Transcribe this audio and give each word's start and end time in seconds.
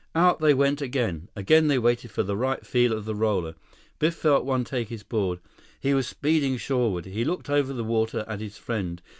Out 0.15 0.39
they 0.39 0.55
went 0.55 0.81
again. 0.81 1.29
Again 1.35 1.67
they 1.67 1.77
waited 1.77 2.09
for 2.09 2.23
the 2.23 2.35
right 2.35 2.65
feel 2.65 2.91
of 2.91 3.05
the 3.05 3.13
roller. 3.13 3.53
Biff 3.99 4.15
felt 4.15 4.45
one 4.45 4.63
take 4.63 4.87
his 4.89 5.03
board. 5.03 5.37
He 5.79 5.93
was 5.93 6.07
speeding 6.07 6.57
shoreward. 6.57 7.05
He 7.05 7.23
looked 7.23 7.51
over 7.51 7.71
the 7.71 7.83
water 7.83 8.25
at 8.27 8.39
his 8.39 8.57
friend. 8.57 8.99